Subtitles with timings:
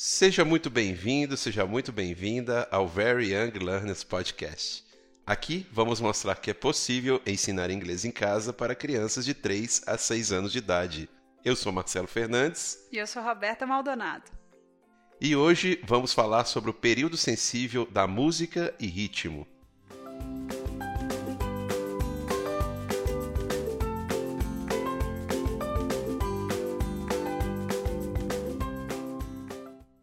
[0.00, 4.84] Seja muito bem-vindo, seja muito bem-vinda ao Very Young Learners Podcast.
[5.26, 9.98] Aqui vamos mostrar que é possível ensinar inglês em casa para crianças de 3 a
[9.98, 11.10] 6 anos de idade.
[11.44, 12.78] Eu sou Marcelo Fernandes.
[12.92, 14.30] E eu sou Roberta Maldonado.
[15.20, 19.48] E hoje vamos falar sobre o período sensível da música e ritmo.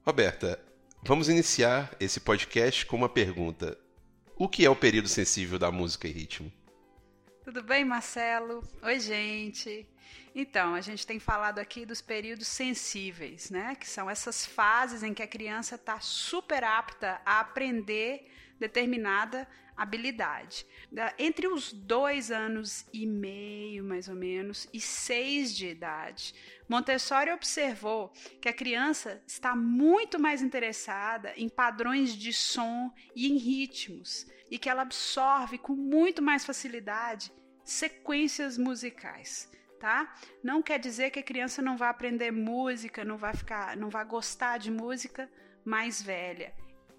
[0.05, 0.63] Roberta,
[1.01, 3.75] vamos iniciar esse podcast com uma pergunta.
[4.35, 6.53] O que é o período sensível da música e ritmo?
[7.43, 8.61] Tudo bem, Marcelo?
[8.83, 9.89] Oi, gente.
[10.35, 13.73] Então, a gente tem falado aqui dos períodos sensíveis, né?
[13.73, 20.65] Que são essas fases em que a criança está super apta a aprender determinada habilidade.
[21.17, 26.33] Entre os dois anos e meio, mais ou menos, e seis de idade,
[26.67, 28.11] Montessori observou
[28.41, 34.57] que a criança está muito mais interessada em padrões de som e em ritmos, e
[34.57, 37.31] que ela absorve com muito mais facilidade
[37.63, 39.51] sequências musicais.
[39.79, 40.15] Tá?
[40.41, 44.05] Não quer dizer que a criança não vai aprender música, não vai ficar, não vai
[44.05, 45.29] gostar de música
[45.63, 46.53] mais velha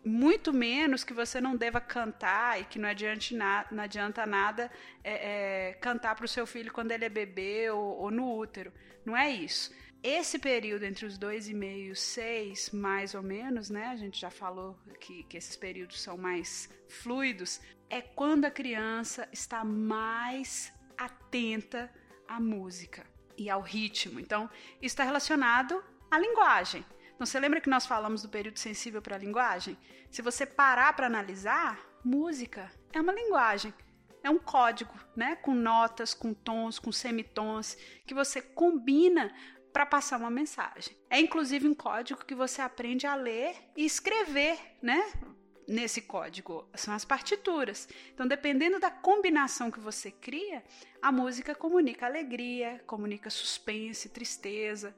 [0.05, 4.71] muito menos que você não deva cantar e que não, adiante na, não adianta nada
[5.03, 8.73] é, é, cantar para o seu filho quando ele é bebê ou, ou, no útero.
[9.05, 9.75] Não é isso.
[10.03, 13.87] Esse período entre os dois e meio, seis, mais ou menos, né?
[13.87, 17.61] A gente já falou que, que esses períodos são mais fluidos.
[17.91, 21.93] É quando a criança está mais atenta
[22.29, 23.05] à música
[23.37, 24.21] e ao ritmo.
[24.21, 26.85] Então, isso está relacionado à linguagem.
[27.17, 29.77] Então, você lembra que nós falamos do período sensível para a linguagem?
[30.11, 33.73] Se você parar para analisar, música é uma linguagem,
[34.23, 35.35] é um código, né?
[35.37, 39.35] Com notas, com tons, com semitons, que você combina
[39.73, 40.95] para passar uma mensagem.
[41.09, 45.03] É inclusive um código que você aprende a ler e escrever, né?
[45.67, 47.89] Nesse código são as partituras.
[48.13, 50.63] Então, dependendo da combinação que você cria,
[51.01, 54.95] a música comunica alegria, comunica suspense, tristeza.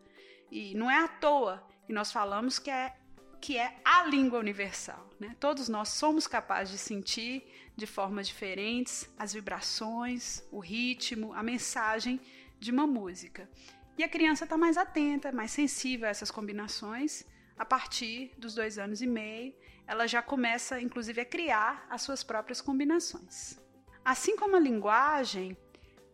[0.50, 2.94] E não é à toa e nós falamos que é
[3.40, 5.08] que é a língua universal.
[5.18, 5.36] Né?
[5.38, 12.20] Todos nós somos capazes de sentir de formas diferentes as vibrações, o ritmo, a mensagem
[12.58, 13.48] de uma música.
[13.96, 17.24] E a criança está mais atenta, mais sensível a essas combinações.
[17.56, 19.54] A partir dos dois anos e meio,
[19.86, 23.58] ela já começa, inclusive, a criar as suas próprias combinações.
[24.04, 25.56] Assim como a linguagem,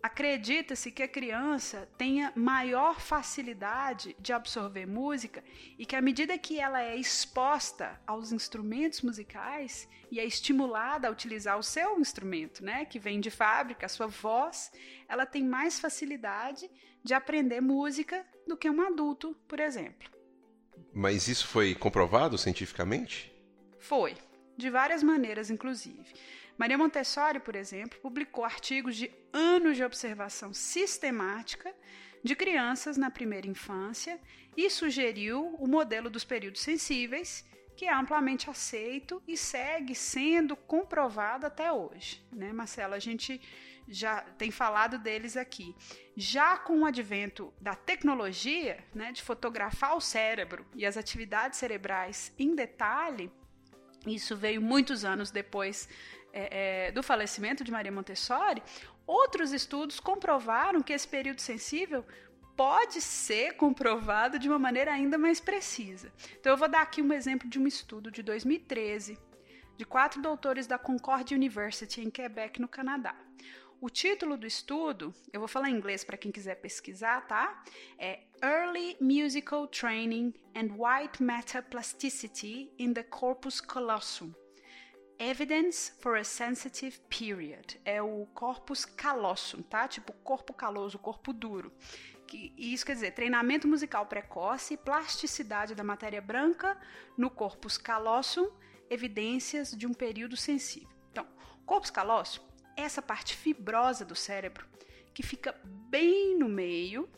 [0.04, 5.42] Acredita-se que a criança tenha maior facilidade de absorver música
[5.78, 11.10] e que à medida que ela é exposta aos instrumentos musicais e é estimulada a
[11.10, 14.70] utilizar o seu instrumento, né, que vem de fábrica, a sua voz,
[15.08, 16.70] ela tem mais facilidade
[17.02, 20.10] de aprender música do que um adulto, por exemplo.
[20.92, 23.32] Mas isso foi comprovado cientificamente?
[23.78, 24.14] Foi,
[24.54, 26.12] de várias maneiras, inclusive.
[26.56, 31.74] Maria Montessori, por exemplo, publicou artigos de anos de observação sistemática
[32.22, 34.20] de crianças na primeira infância
[34.56, 37.44] e sugeriu o modelo dos períodos sensíveis,
[37.76, 42.24] que é amplamente aceito e segue sendo comprovado até hoje.
[42.32, 42.96] Né, Marcela?
[42.96, 43.40] A gente
[43.88, 45.74] já tem falado deles aqui.
[46.16, 52.32] Já com o advento da tecnologia, né, de fotografar o cérebro e as atividades cerebrais
[52.38, 53.30] em detalhe,
[54.06, 55.88] isso veio muitos anos depois
[56.32, 58.62] é, é, do falecimento de Maria Montessori,
[59.06, 62.04] outros estudos comprovaram que esse período sensível
[62.56, 66.12] pode ser comprovado de uma maneira ainda mais precisa.
[66.38, 69.18] Então, eu vou dar aqui um exemplo de um estudo de 2013
[69.76, 73.14] de quatro doutores da Concord University em Quebec, no Canadá.
[73.84, 77.62] O título do estudo, eu vou falar em inglês para quem quiser pesquisar, tá?
[77.98, 84.32] É Early Musical Training and White Matter Plasticity in the Corpus Callosum
[85.18, 87.78] Evidence for a Sensitive Period.
[87.84, 89.86] É o corpus callosum, tá?
[89.86, 91.70] Tipo corpo caloso, corpo duro.
[92.26, 96.80] Que, isso quer dizer treinamento musical precoce e plasticidade da matéria branca
[97.18, 98.50] no corpus callosum,
[98.88, 100.88] evidências de um período sensível.
[101.10, 101.28] Então,
[101.66, 104.66] corpus callosum essa parte fibrosa do cérebro
[105.12, 107.08] que fica bem no meio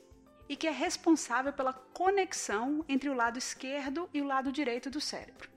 [0.49, 5.01] e que é responsável pela conexão entre o lado esquerdo e o lado direito do
[5.01, 5.49] cérebro.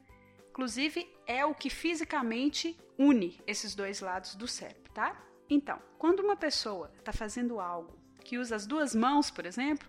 [0.50, 5.22] Inclusive, é o que fisicamente une esses dois lados do cérebro, tá?
[5.50, 9.88] Então, quando uma pessoa está fazendo algo que usa as duas mãos, por exemplo,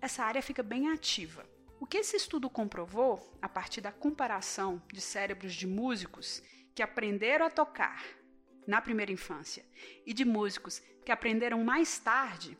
[0.00, 1.44] essa área fica bem ativa.
[1.80, 6.42] O que esse estudo comprovou, a partir da comparação de cérebros de músicos
[6.74, 8.04] que aprenderam a tocar
[8.68, 9.64] na primeira infância
[10.06, 12.56] e de músicos que aprenderam mais tarde,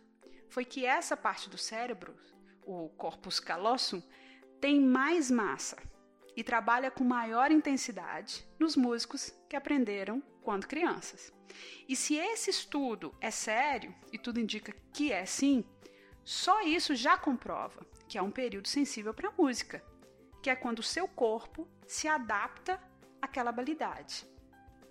[0.49, 2.17] foi que essa parte do cérebro,
[2.65, 4.03] o corpus callosum,
[4.59, 5.77] tem mais massa,
[6.35, 11.33] e trabalha com maior intensidade nos músicos que aprenderam quando crianças.
[11.89, 15.65] E se esse estudo é sério, e tudo indica que é sim,
[16.25, 19.85] só isso já comprova que é um período sensível para a música,
[20.43, 22.81] que é quando o seu corpo se adapta
[23.21, 24.25] àquela habilidade.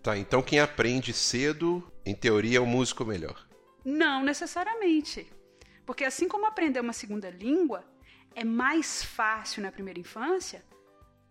[0.01, 3.47] Tá, então quem aprende cedo, em teoria, é um músico melhor.
[3.83, 5.31] Não necessariamente.
[5.85, 7.83] Porque assim como aprender uma segunda língua
[8.35, 10.63] é mais fácil na primeira infância,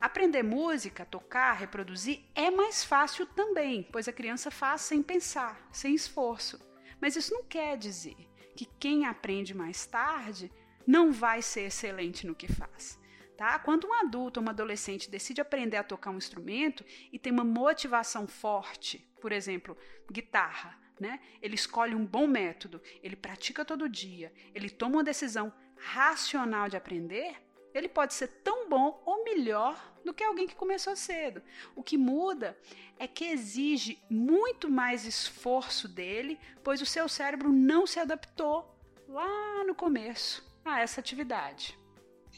[0.00, 5.94] aprender música, tocar, reproduzir é mais fácil também, pois a criança faz sem pensar, sem
[5.94, 6.58] esforço.
[7.00, 8.16] Mas isso não quer dizer
[8.56, 10.50] que quem aprende mais tarde
[10.86, 12.98] não vai ser excelente no que faz.
[13.36, 13.58] Tá?
[13.58, 17.44] Quando um adulto ou um adolescente decide aprender a tocar um instrumento e tem uma
[17.44, 19.76] motivação forte, por exemplo,
[20.10, 21.20] guitarra, né?
[21.42, 26.78] Ele escolhe um bom método, ele pratica todo dia, ele toma uma decisão racional de
[26.78, 27.36] aprender,
[27.74, 31.42] ele pode ser tão bom ou melhor do que alguém que começou cedo.
[31.74, 32.58] O que muda
[32.98, 38.74] é que exige muito mais esforço dele, pois o seu cérebro não se adaptou
[39.06, 41.78] lá no começo a essa atividade.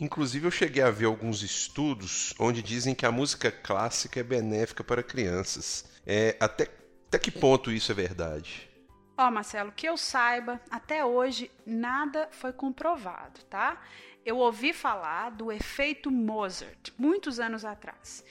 [0.00, 4.84] Inclusive, eu cheguei a ver alguns estudos onde dizem que a música clássica é benéfica
[4.84, 5.84] para crianças.
[6.06, 6.68] É, até
[7.08, 8.68] até que ponto isso é verdade?
[9.16, 13.82] Ó, oh, Marcelo, que eu saiba, até hoje nada foi comprovado, tá?
[14.26, 18.22] Eu ouvi falar do efeito Mozart muitos anos atrás,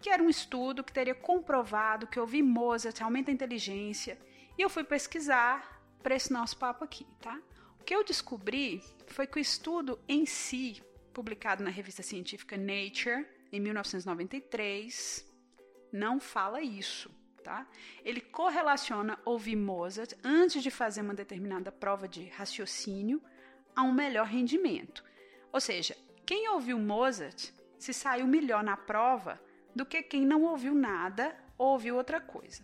[0.00, 4.16] que era um estudo que teria comprovado que ouvir Mozart aumenta a inteligência,
[4.56, 7.36] e eu fui pesquisar para esse nosso papo aqui, tá?
[7.80, 10.80] O que eu descobri foi que o estudo em si,
[11.12, 15.26] publicado na revista científica Nature em 1993,
[15.92, 17.10] não fala isso
[17.40, 17.66] tá?
[18.04, 23.20] Ele correlaciona ouvir Mozart antes de fazer uma determinada prova de raciocínio
[23.74, 25.04] a um melhor rendimento.
[25.52, 29.40] Ou seja, quem ouviu Mozart se saiu melhor na prova
[29.74, 32.62] do que quem não ouviu nada ou ouviu outra coisa.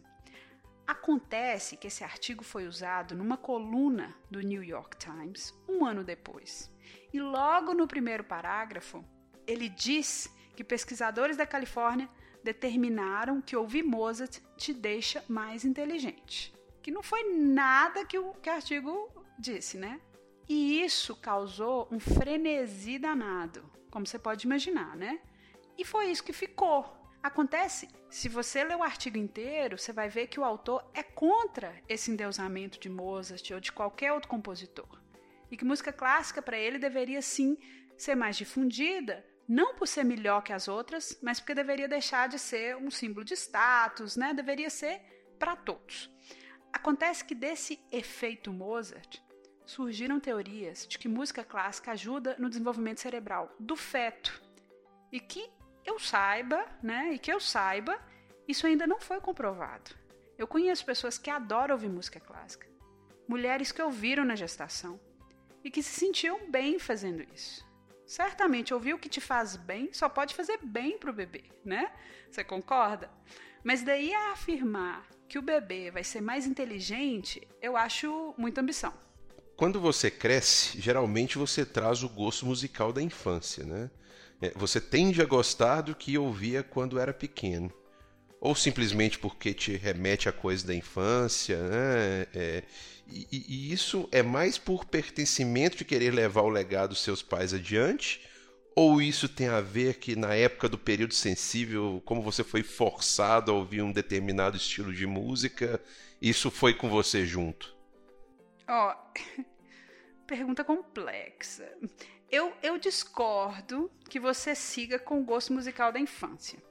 [0.87, 6.73] Acontece que esse artigo foi usado numa coluna do New York Times um ano depois.
[7.12, 9.05] E logo no primeiro parágrafo,
[9.47, 12.09] ele diz que pesquisadores da Califórnia
[12.43, 16.55] determinaram que ouvir Mozart te deixa mais inteligente.
[16.81, 20.00] Que não foi nada que o, que o artigo disse, né?
[20.49, 25.19] E isso causou um frenesi danado, como você pode imaginar, né?
[25.77, 26.96] E foi isso que ficou.
[27.26, 31.75] Acontece, se você ler o artigo inteiro, você vai ver que o autor é contra
[31.88, 35.02] esse endeusamento de Mozart ou de qualquer outro compositor.
[35.50, 37.58] E que música clássica para ele deveria sim
[37.99, 42.38] ser mais difundida, não por ser melhor que as outras, mas porque deveria deixar de
[42.38, 44.32] ser um símbolo de status, né?
[44.32, 45.00] Deveria ser
[45.37, 46.08] para todos.
[46.73, 49.19] Acontece que desse efeito Mozart
[49.64, 54.40] surgiram teorias de que música clássica ajuda no desenvolvimento cerebral do feto.
[55.11, 55.56] E que
[55.87, 57.12] eu saiba, né?
[57.15, 57.99] E que eu saiba,
[58.47, 59.93] isso ainda não foi comprovado.
[60.37, 62.67] Eu conheço pessoas que adoram ouvir música clássica,
[63.27, 65.00] mulheres que ouviram na gestação
[65.65, 67.65] e que se sentiam bem fazendo isso.
[68.06, 71.91] Certamente ouvir o que te faz bem só pode fazer bem para o bebê, né?
[72.31, 73.11] Você concorda?
[73.65, 78.94] Mas daí a afirmar que o bebê vai ser mais inteligente, eu acho muita ambição.
[79.56, 83.91] Quando você cresce, geralmente você traz o gosto musical da infância, né?
[84.41, 87.73] É, você tende a gostar do que ouvia quando era pequeno.
[88.40, 92.26] Ou simplesmente porque te remete a coisa da infância, né?
[92.35, 92.62] É,
[93.09, 97.55] e, e, isso é mais por pertencimento de querer levar o legado dos seus pais
[97.55, 98.21] adiante?
[98.75, 103.50] Ou isso tem a ver que na época do período sensível, como você foi forçado
[103.50, 105.81] a ouvir um determinado estilo de música,
[106.21, 107.75] isso foi com você junto?
[108.69, 109.43] Ó, oh,
[110.26, 111.73] pergunta complexa.
[112.37, 116.62] Eu, eu discordo que você siga com o gosto musical da infância.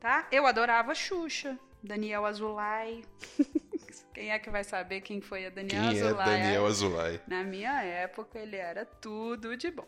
[0.00, 0.26] Tá?
[0.32, 3.04] Eu adorava Xuxa, Daniel Azulay.
[4.12, 6.24] Quem é que vai saber quem foi a Daniel quem Azulay?
[6.24, 7.20] Quem é Daniel Azulay?
[7.28, 9.86] Na minha época, ele era tudo de bom.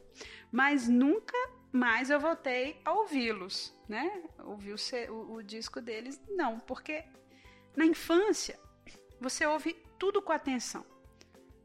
[0.53, 1.37] Mas nunca
[1.73, 4.23] mais eu voltei a ouvi-los, né?
[4.45, 6.61] Ouvir o, o, o disco deles, não.
[6.61, 7.05] Porque
[7.77, 8.59] na infância,
[9.21, 10.87] você ouve tudo com atenção.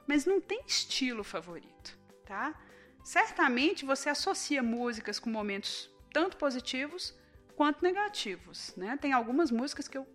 [0.08, 2.60] Mas não tem estilo favorito, tá?
[3.08, 7.18] Certamente você associa músicas com momentos tanto positivos
[7.56, 8.98] quanto negativos, né?
[8.98, 10.06] Tem algumas músicas que eu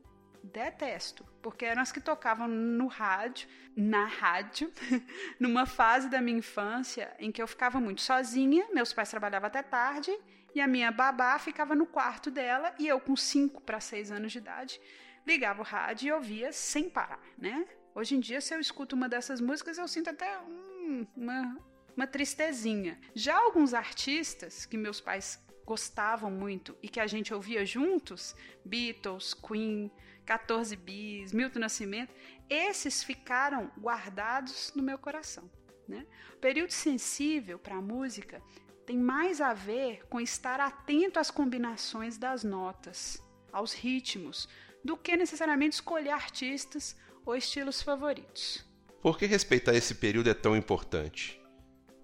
[0.44, 4.70] detesto, porque eram as que tocavam no rádio, na rádio,
[5.40, 9.62] numa fase da minha infância em que eu ficava muito sozinha, meus pais trabalhavam até
[9.62, 10.14] tarde
[10.54, 14.32] e a minha babá ficava no quarto dela e eu com 5 para 6 anos
[14.32, 14.78] de idade
[15.26, 17.66] ligava o rádio e ouvia sem parar, né?
[17.94, 21.56] Hoje em dia, se eu escuto uma dessas músicas, eu sinto até hum, uma,
[21.96, 22.98] uma tristezinha.
[23.14, 28.34] Já alguns artistas que meus pais gostavam muito e que a gente ouvia juntos,
[28.64, 29.90] Beatles, Queen,
[30.24, 32.14] 14 Bis, Milton Nascimento,
[32.48, 35.50] esses ficaram guardados no meu coração.
[35.88, 36.06] Né?
[36.34, 38.42] O período sensível para a música
[38.86, 43.22] tem mais a ver com estar atento às combinações das notas,
[43.52, 44.48] aos ritmos,
[44.84, 48.64] do que necessariamente escolher artistas ou estilos favoritos.
[49.00, 51.41] Por que respeitar esse período é tão importante?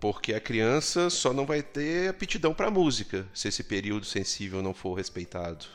[0.01, 4.73] Porque a criança só não vai ter aptidão para música se esse período sensível não
[4.73, 5.67] for respeitado.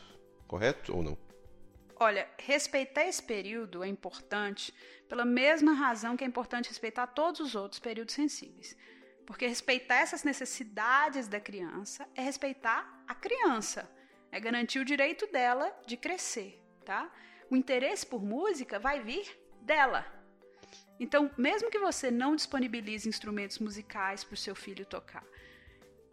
[0.48, 1.18] Correto ou não?
[2.00, 4.74] Olha, respeitar esse período é importante
[5.10, 8.76] pela mesma razão que é importante respeitar todos os outros períodos sensíveis.
[9.26, 13.90] Porque respeitar essas necessidades da criança é respeitar a criança,
[14.32, 17.12] é garantir o direito dela de crescer, tá?
[17.50, 19.26] O interesse por música vai vir
[19.62, 20.23] dela.
[21.00, 25.24] Então, mesmo que você não disponibilize instrumentos musicais para o seu filho tocar,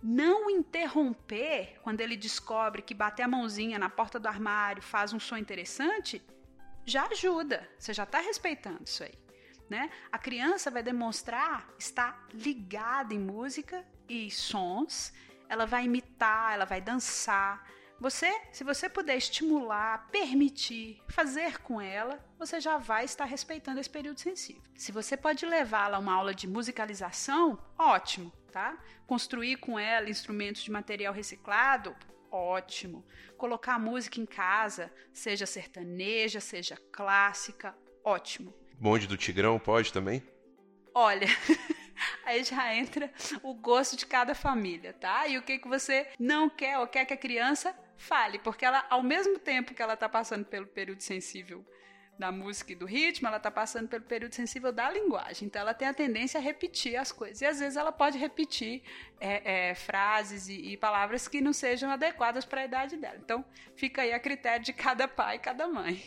[0.03, 5.21] não interromper quando ele descobre que bater a mãozinha na porta do armário faz um
[5.21, 6.23] som interessante,
[6.87, 7.69] já ajuda.
[7.79, 9.15] Você já está respeitando isso aí.
[9.69, 9.91] Né?
[10.11, 15.13] A criança vai demonstrar estar ligada em música e sons,
[15.49, 17.65] ela vai imitar, ela vai dançar.
[18.01, 23.91] Você, se você puder estimular, permitir, fazer com ela, você já vai estar respeitando esse
[23.91, 24.63] período sensível.
[24.75, 28.83] Se você pode levá-la a uma aula de musicalização, ótimo, tá?
[29.07, 31.95] Construir com ela instrumentos de material reciclado,
[32.33, 33.05] ótimo.
[33.37, 38.55] Colocar música em casa, seja sertaneja, seja clássica, ótimo.
[38.79, 40.23] Bonde do Tigrão pode também?
[40.95, 41.27] Olha,
[42.31, 43.11] aí já entra
[43.43, 45.27] o gosto de cada família, tá?
[45.27, 48.85] E o que, que você não quer ou quer que a criança fale, porque ela,
[48.89, 51.65] ao mesmo tempo que ela está passando pelo período sensível
[52.19, 55.47] da música e do ritmo, ela está passando pelo período sensível da linguagem.
[55.47, 57.41] Então, ela tem a tendência a repetir as coisas.
[57.41, 58.83] E às vezes ela pode repetir
[59.19, 63.17] é, é, frases e, e, palavras que não sejam adequadas para a idade dela.
[63.17, 63.43] Então,
[63.75, 66.03] fica aí a critério de cada pai e cada mãe.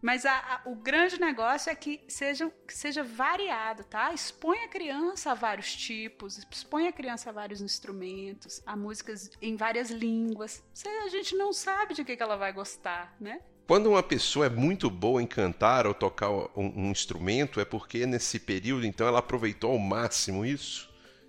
[0.00, 4.12] Mas a, a, o grande negócio é que seja, que seja variado, tá?
[4.12, 9.56] Expõe a criança a vários tipos, expõe a criança a vários instrumentos, a músicas em
[9.56, 10.62] várias línguas.
[11.04, 13.40] A gente não sabe de que, que ela vai gostar, né?
[13.66, 18.06] Quando uma pessoa é muito boa em cantar ou tocar um, um instrumento, é porque
[18.06, 20.88] nesse período, então, ela aproveitou ao máximo isso?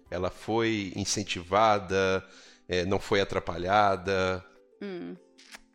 [0.10, 2.26] Ela foi incentivada,
[2.68, 4.46] é, não foi atrapalhada?
[4.82, 5.18] Hum,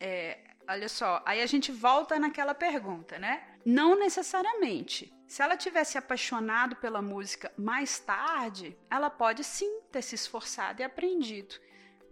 [0.01, 3.43] é, olha só, aí a gente volta naquela pergunta, né?
[3.65, 5.13] Não necessariamente.
[5.27, 10.85] Se ela tivesse apaixonado pela música mais tarde, ela pode sim ter se esforçado e
[10.85, 11.55] aprendido.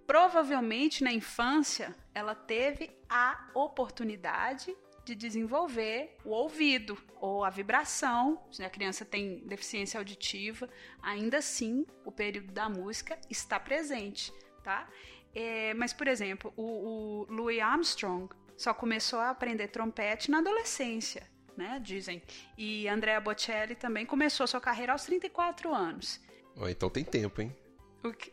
[0.06, 8.42] Provavelmente na infância ela teve a oportunidade de desenvolver o ouvido ou a vibração.
[8.50, 10.68] Se a criança tem deficiência auditiva,
[11.02, 14.32] ainda assim o período da música está presente,
[14.62, 14.88] tá?
[15.34, 21.26] É, mas, por exemplo, o, o Louis Armstrong só começou a aprender trompete na adolescência,
[21.56, 21.80] né?
[21.82, 22.22] Dizem.
[22.56, 26.20] E Andrea Bocelli também começou sua carreira aos 34 anos.
[26.56, 27.56] Oh, então tem tempo, hein?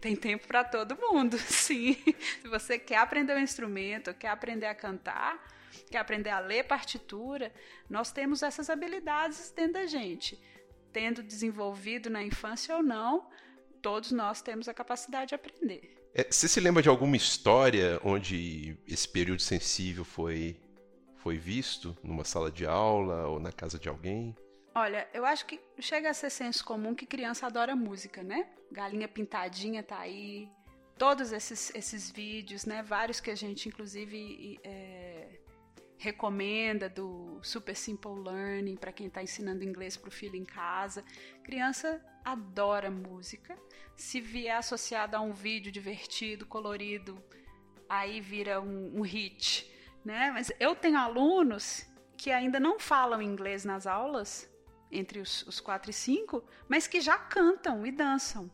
[0.01, 1.93] Tem tempo para todo mundo, sim.
[2.41, 5.39] Se você quer aprender um instrumento, quer aprender a cantar,
[5.91, 7.53] quer aprender a ler partitura,
[7.89, 10.39] nós temos essas habilidades dentro da gente.
[10.91, 13.29] Tendo desenvolvido na infância ou não,
[13.79, 15.98] todos nós temos a capacidade de aprender.
[16.13, 20.59] É, você se lembra de alguma história onde esse período sensível foi,
[21.17, 24.35] foi visto numa sala de aula ou na casa de alguém?
[24.73, 28.47] Olha, eu acho que chega a ser senso comum que criança adora música, né?
[28.71, 30.47] Galinha Pintadinha tá aí.
[30.97, 32.83] Todos esses, esses vídeos, né?
[32.83, 35.39] Vários que a gente, inclusive, é,
[35.99, 41.03] recomenda do Super Simple Learning para quem está ensinando inglês para o filho em casa.
[41.43, 43.57] Criança adora música.
[43.97, 47.21] Se vier associado a um vídeo divertido, colorido,
[47.89, 49.69] aí vira um, um hit,
[50.03, 50.31] né?
[50.31, 54.49] Mas eu tenho alunos que ainda não falam inglês nas aulas
[54.89, 58.49] entre os, os 4 e 5, mas que já cantam e dançam.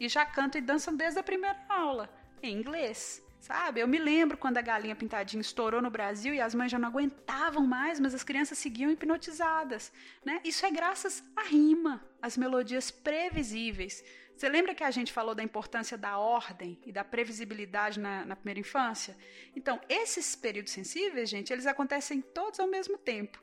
[0.00, 2.08] E já cantam e dançam desde a primeira aula,
[2.42, 3.22] em inglês.
[3.40, 3.80] Sabe?
[3.80, 6.88] Eu me lembro quando a galinha pintadinha estourou no Brasil e as mães já não
[6.88, 9.90] aguentavam mais, mas as crianças seguiam hipnotizadas.
[10.22, 10.40] Né?
[10.44, 14.04] Isso é graças à rima, às melodias previsíveis.
[14.36, 18.36] Você lembra que a gente falou da importância da ordem e da previsibilidade na, na
[18.36, 19.16] primeira infância?
[19.56, 23.42] Então, esses períodos sensíveis, gente, eles acontecem todos ao mesmo tempo.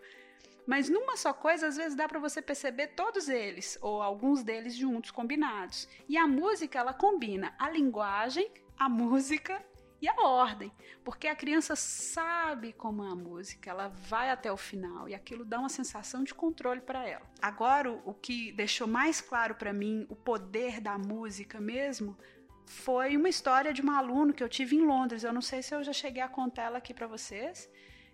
[0.65, 4.75] Mas numa só coisa, às vezes dá para você perceber todos eles, ou alguns deles
[4.75, 5.87] juntos, combinados.
[6.07, 9.63] E a música, ela combina a linguagem, a música
[10.01, 10.71] e a ordem,
[11.03, 15.43] porque a criança sabe como é a música, ela vai até o final e aquilo
[15.43, 17.25] dá uma sensação de controle para ela.
[17.41, 22.17] Agora, o que deixou mais claro para mim o poder da música mesmo
[22.65, 25.23] foi uma história de um aluno que eu tive em Londres.
[25.23, 27.69] Eu não sei se eu já cheguei a contar ela aqui para vocês.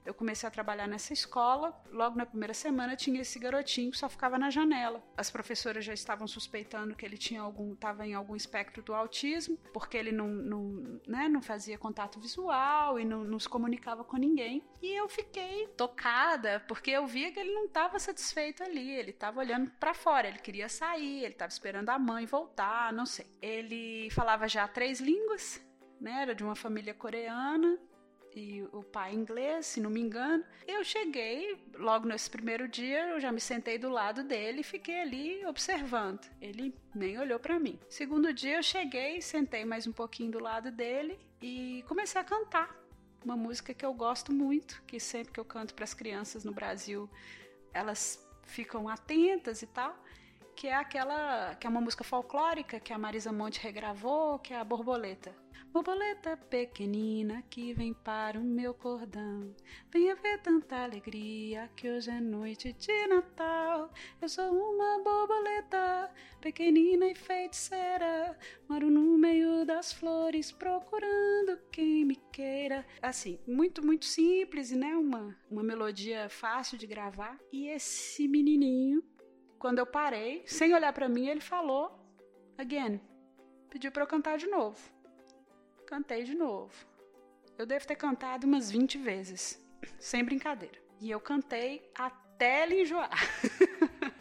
[0.06, 4.10] Eu comecei a trabalhar nessa escola, logo na primeira semana tinha esse garotinho que só
[4.10, 5.02] ficava na janela.
[5.16, 9.58] As professoras já estavam suspeitando que ele tinha algum, estava em algum espectro do autismo,
[9.74, 14.18] porque ele não, não, né, não fazia contato visual e não, não se comunicava com
[14.18, 14.64] ninguém.
[14.82, 19.40] E eu fiquei tocada, porque eu via que ele não estava satisfeito ali, ele estava
[19.40, 23.26] olhando para fora, ele queria sair, ele estava esperando a mãe voltar, não sei.
[23.42, 25.62] Ele falava já três línguas,
[26.00, 27.80] né, era de uma família coreana,
[28.36, 30.44] e o pai inglês, se não me engano.
[30.68, 35.02] Eu cheguei, logo nesse primeiro dia, eu já me sentei do lado dele e fiquei
[35.02, 36.22] ali observando.
[36.42, 37.80] Ele nem olhou para mim.
[37.90, 42.76] Segundo dia eu cheguei, sentei mais um pouquinho do lado dele e comecei a cantar
[43.24, 46.52] uma música que eu gosto muito, que sempre que eu canto para as crianças no
[46.52, 47.10] Brasil,
[47.74, 49.98] elas ficam atentas e tal
[50.56, 54.58] que é aquela que é uma música folclórica que a Marisa Monte regravou, que é
[54.60, 55.36] a Borboleta.
[55.74, 59.56] Borboleta pequenina que vem para o meu cordão.
[59.92, 63.92] Venha ver tanta alegria que hoje é noite de Natal.
[64.22, 68.38] Eu sou uma borboleta pequenina e feiticeira.
[68.70, 72.86] Moro no meio das flores procurando quem me queira.
[73.02, 74.96] Assim, muito, muito simples, né?
[74.96, 77.40] Uma, uma melodia fácil de gravar.
[77.52, 79.04] E esse menininho,
[79.64, 81.84] quando eu parei, sem olhar para mim, ele falou
[82.58, 83.00] again.
[83.70, 84.78] Pediu para eu cantar de novo
[85.94, 86.74] cantei de novo.
[87.56, 89.64] Eu devo ter cantado umas 20 vezes,
[90.00, 90.82] sem brincadeira.
[91.00, 93.12] E eu cantei até ele enjoar.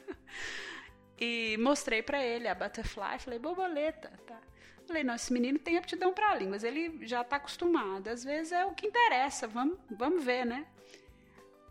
[1.19, 4.39] e mostrei para ele a butterfly, falei, borboleta, tá?
[4.87, 8.09] Falei, não, esse menino tem aptidão para línguas, ele já tá acostumado.
[8.09, 10.67] Às vezes é o que interessa, vamos, vamos ver, né?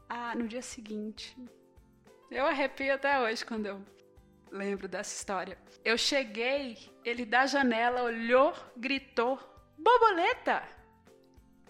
[0.09, 1.37] Ah, no dia seguinte,
[2.31, 3.85] eu arrepio até hoje quando eu
[4.51, 5.57] lembro dessa história.
[5.83, 9.37] Eu cheguei, ele da janela olhou, gritou,
[9.77, 10.63] borboleta.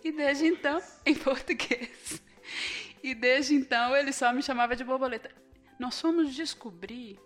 [0.04, 2.22] E desde então, em português.
[3.04, 5.32] E desde então ele só me chamava de borboleta.
[5.80, 7.20] Nós fomos descobrir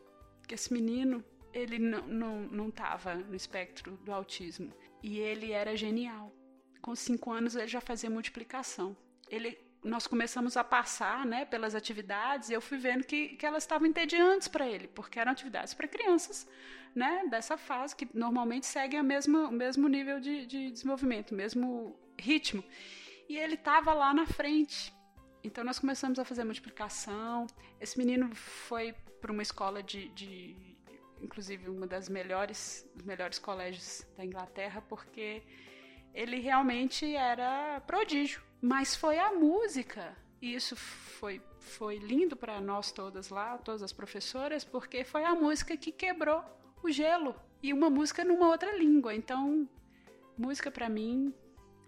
[0.48, 4.72] que esse menino, ele não, não, não tava no espectro do autismo.
[5.04, 6.32] E ele era genial.
[6.82, 8.96] Com cinco anos ele já fazia multiplicação.
[9.30, 13.64] Ele nós começamos a passar né, pelas atividades e eu fui vendo que, que elas
[13.64, 16.48] estavam entediantes para ele, porque eram atividades para crianças
[16.96, 21.36] né, dessa fase, que normalmente seguem a mesma, o mesmo nível de, de desenvolvimento, o
[21.36, 22.64] mesmo ritmo.
[23.30, 24.94] E ele estava lá na frente.
[25.44, 27.46] Então nós começamos a fazer multiplicação.
[27.80, 30.56] Esse menino foi para uma escola de, de,
[31.22, 35.44] inclusive uma das melhores, dos melhores colégios da Inglaterra, porque
[36.14, 40.16] ele realmente era prodígio mas foi a música.
[40.42, 45.34] E isso foi, foi lindo para nós todas lá, todas as professoras, porque foi a
[45.34, 46.44] música que quebrou
[46.84, 47.36] o gelo.
[47.62, 49.16] E uma música numa outra língua.
[49.16, 49.68] Então,
[50.38, 51.34] música para mim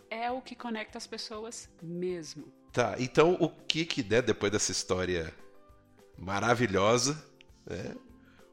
[0.10, 2.52] é o que conecta as pessoas mesmo.
[2.72, 5.34] Tá, então o que que der depois dessa história
[6.18, 7.14] maravilhosa,
[7.66, 7.96] né?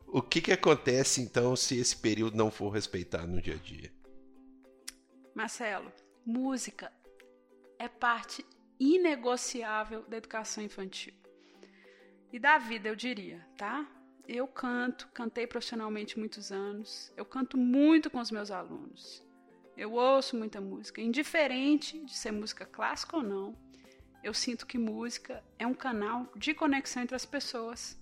[0.07, 3.93] O que que acontece então se esse período não for respeitado no dia a dia?
[5.35, 5.93] Marcelo,
[6.25, 6.93] música
[7.79, 8.45] é parte
[8.79, 11.15] inegociável da educação infantil.
[12.33, 13.87] E da vida, eu diria, tá?
[14.27, 19.25] Eu canto, cantei profissionalmente muitos anos, eu canto muito com os meus alunos.
[19.77, 23.57] Eu ouço muita música, indiferente de ser música clássica ou não.
[24.23, 28.01] Eu sinto que música é um canal de conexão entre as pessoas,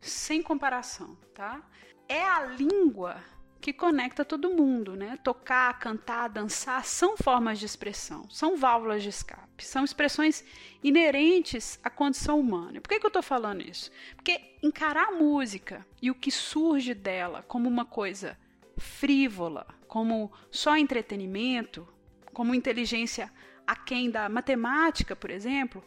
[0.00, 1.62] sem comparação, tá?
[2.08, 3.22] É a língua
[3.62, 5.16] que conecta todo mundo, né?
[5.22, 10.44] Tocar, cantar, dançar são formas de expressão, são válvulas de escape, são expressões
[10.82, 12.80] inerentes à condição humana.
[12.80, 13.88] Por que, que eu estou falando isso?
[14.16, 18.36] Porque encarar a música e o que surge dela como uma coisa
[18.76, 21.86] frívola, como só entretenimento,
[22.32, 23.32] como inteligência
[23.64, 25.84] aquém da matemática, por exemplo,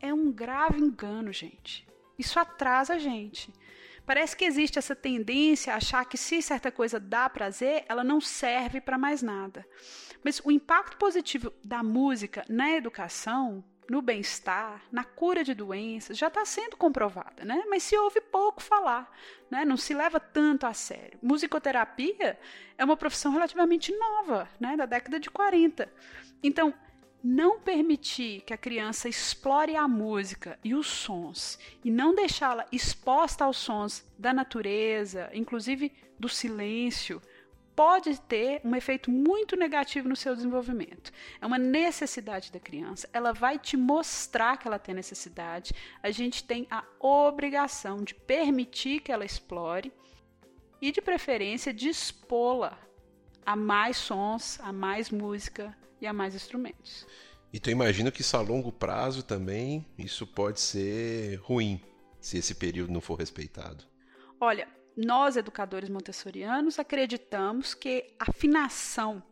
[0.00, 1.86] é um grave engano, gente.
[2.18, 3.52] Isso atrasa a gente.
[4.08, 8.22] Parece que existe essa tendência a achar que se certa coisa dá prazer, ela não
[8.22, 9.66] serve para mais nada.
[10.24, 16.28] Mas o impacto positivo da música na educação, no bem-estar, na cura de doenças, já
[16.28, 17.62] está sendo comprovada, né?
[17.68, 19.14] Mas se ouve pouco falar,
[19.50, 19.62] né?
[19.66, 21.18] Não se leva tanto a sério.
[21.22, 22.40] Musicoterapia
[22.78, 24.74] é uma profissão relativamente nova, né?
[24.74, 25.86] Da década de 40.
[26.42, 26.72] Então,
[27.22, 33.44] não permitir que a criança explore a música e os sons e não deixá-la exposta
[33.44, 37.20] aos sons da natureza, inclusive do silêncio,
[37.74, 41.12] pode ter um efeito muito negativo no seu desenvolvimento.
[41.40, 45.72] É uma necessidade da criança, ela vai te mostrar que ela tem necessidade.
[46.02, 49.92] A gente tem a obrigação de permitir que ela explore
[50.80, 52.78] e, de preferência, dispô-la
[53.46, 57.06] a mais sons, a mais música e a mais instrumentos.
[57.52, 61.80] Então imagino que isso a longo prazo também isso pode ser ruim
[62.20, 63.84] se esse período não for respeitado.
[64.40, 69.22] Olha, nós educadores montessorianos acreditamos que afinação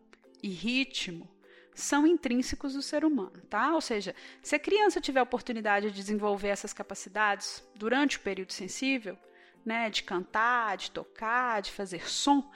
[0.41, 1.29] e ritmo
[1.75, 3.73] são intrínsecos do ser humano, tá?
[3.75, 8.51] Ou seja, se a criança tiver a oportunidade de desenvolver essas capacidades durante o período
[8.51, 9.15] sensível,
[9.63, 12.49] né, de cantar, de tocar, de fazer som,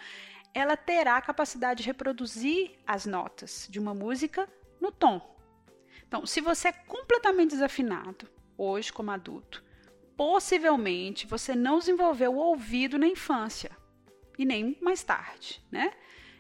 [0.53, 4.47] ela terá a capacidade de reproduzir as notas de uma música
[4.79, 5.21] no tom.
[6.07, 9.63] Então, se você é completamente desafinado hoje como adulto,
[10.17, 13.71] possivelmente você não desenvolveu o ouvido na infância
[14.37, 15.93] e nem mais tarde, né?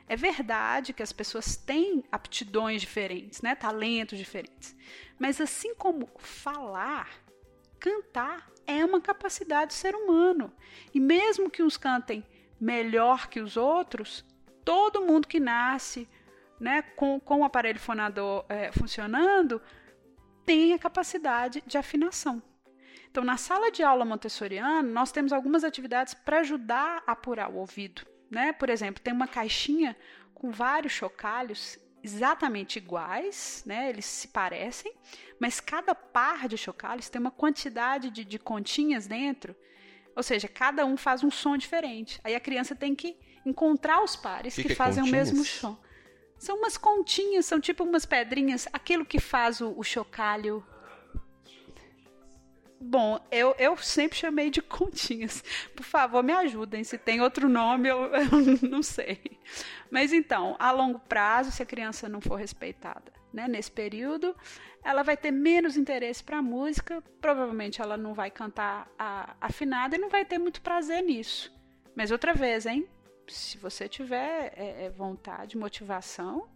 [0.07, 3.55] É verdade que as pessoas têm aptidões diferentes, né?
[3.55, 4.75] talentos diferentes.
[5.17, 7.09] Mas assim como falar,
[7.79, 10.51] cantar é uma capacidade do ser humano.
[10.93, 12.25] E mesmo que uns cantem
[12.61, 14.23] melhor que os outros,
[14.63, 16.07] todo mundo que nasce
[16.59, 19.59] né, com, com o aparelho fonador é, funcionando
[20.45, 22.41] tem a capacidade de afinação.
[23.09, 27.57] Então, na sala de aula montessoriana, nós temos algumas atividades para ajudar a apurar o
[27.57, 28.05] ouvido.
[28.29, 28.53] Né?
[28.53, 29.97] Por exemplo, tem uma caixinha
[30.33, 33.89] com vários chocalhos exatamente iguais, né?
[33.89, 34.93] eles se parecem,
[35.39, 39.55] mas cada par de chocalhos tem uma quantidade de, de continhas dentro,
[40.15, 42.19] ou seja, cada um faz um som diferente.
[42.23, 45.29] Aí a criança tem que encontrar os pares que, que, fazem continhas?
[45.29, 45.77] o mesmo som.
[46.37, 50.65] São umas continhas, são tipo umas pedrinhas, aquilo que faz o, o chocalho
[52.83, 55.43] Bom, eu, eu sempre chamei de continhas.
[55.75, 56.83] Por favor, me ajudem.
[56.83, 59.21] Se tem outro nome, eu, eu não sei.
[59.91, 64.35] Mas então, a longo prazo, se a criança não for respeitada né, nesse período,
[64.83, 67.01] ela vai ter menos interesse para a música.
[67.19, 71.53] Provavelmente ela não vai cantar a, afinada e não vai ter muito prazer nisso.
[71.95, 72.87] Mas outra vez, hein?
[73.27, 76.49] Se você tiver é, é, vontade, motivação,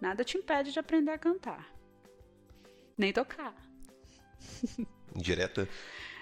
[0.00, 1.66] nada te impede de aprender a cantar.
[2.96, 3.54] Nem tocar.
[5.14, 5.68] indireta.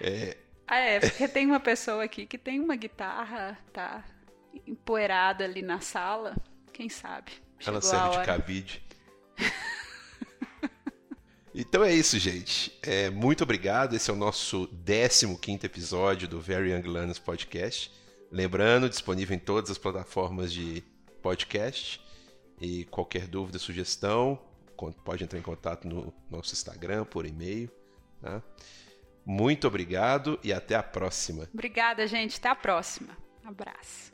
[0.01, 0.37] É...
[0.67, 4.03] Ah, é, porque tem uma pessoa aqui que tem uma guitarra, tá
[4.67, 6.35] empoeirada ali na sala.
[6.71, 7.31] Quem sabe?
[7.65, 8.88] Ela serve de cabide.
[11.53, 12.77] Então é isso, gente.
[12.81, 13.95] É, muito obrigado.
[13.95, 17.91] Esse é o nosso 15 episódio do Very Young Learners Podcast.
[18.31, 20.83] Lembrando, disponível em todas as plataformas de
[21.21, 22.01] podcast.
[22.61, 24.39] E qualquer dúvida, sugestão,
[25.03, 27.71] pode entrar em contato no nosso Instagram, por e-mail.
[28.21, 28.41] Tá?
[29.25, 31.47] Muito obrigado e até a próxima.
[31.53, 32.37] Obrigada, gente.
[32.37, 33.17] Até a próxima.
[33.43, 34.11] Um abraço.